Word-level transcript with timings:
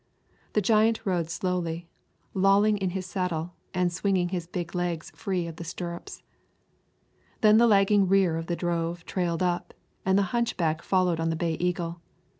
The 0.53 0.61
giant 0.63 1.01
rode 1.05 1.29
slowly, 1.29 1.87
lolling 2.33 2.77
in 2.79 2.89
his 2.89 3.05
saddle 3.05 3.53
and 3.71 3.93
swinging 3.93 4.29
his 4.29 4.47
big 4.47 4.73
legs 4.73 5.11
free 5.11 5.45
of 5.45 5.57
the 5.57 5.63
stirrups. 5.63 6.23
Then 7.41 7.59
the 7.59 7.67
lagging 7.67 8.07
rear 8.09 8.35
of 8.35 8.47
the 8.47 8.55
drove 8.55 9.05
trailed 9.05 9.43
up, 9.43 9.75
and 10.03 10.17
the 10.17 10.23
hunchback 10.33 10.81
followed 10.81 11.19
on 11.19 11.29
the 11.29 11.35
Bay 11.35 11.53
Eagle. 11.59 12.01